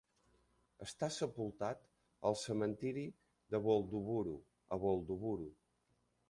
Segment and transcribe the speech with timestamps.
[0.85, 1.83] Està sepultat
[2.29, 3.05] al cementiri
[3.53, 4.35] de Waldoboro,
[4.75, 5.49] a Waldoboro.